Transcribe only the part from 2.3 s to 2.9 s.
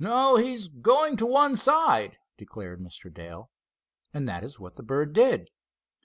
declared